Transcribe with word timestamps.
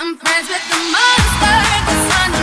I'm 0.00 0.16
friends 0.16 0.48
with 0.48 0.62
the 0.70 0.76
monster, 0.92 1.58
the 1.86 2.10
sun. 2.10 2.37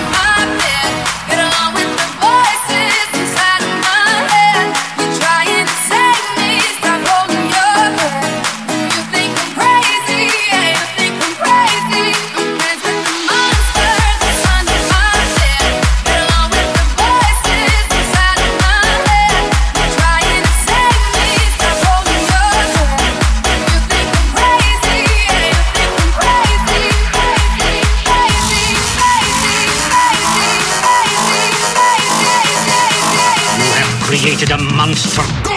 created 34.05 34.52
a 34.52 34.58
monster. 34.58 35.55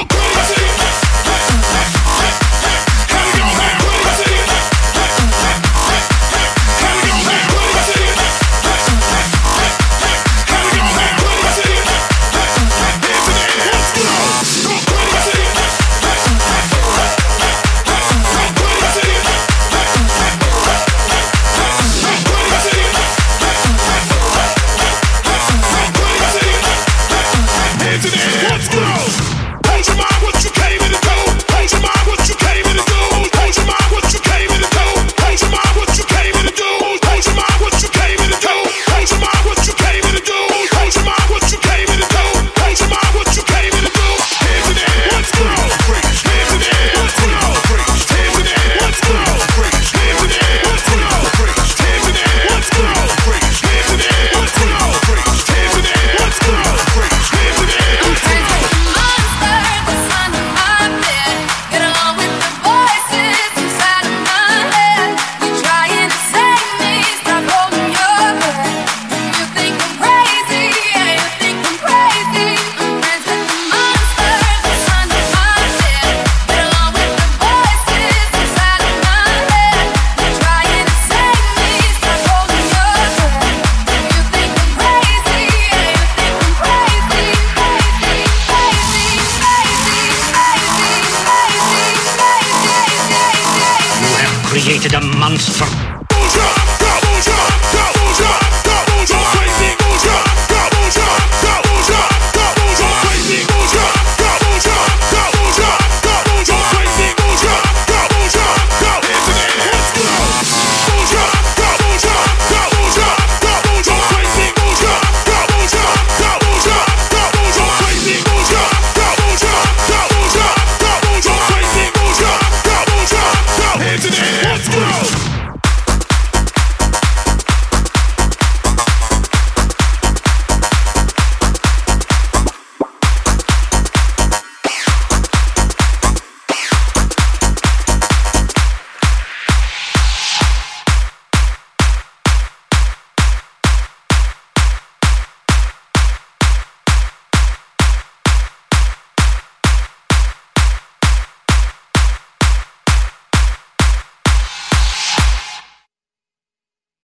created 94.49 94.95
a 94.95 95.01
monster. 95.01 95.98